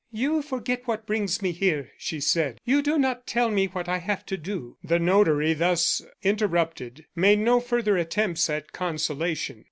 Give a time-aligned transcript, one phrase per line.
[0.11, 3.97] "You forget what brings me here," she said; "you do not tell me what I
[3.99, 9.59] have to do!" The notary, thus interrupted, made no further attempts at consolation.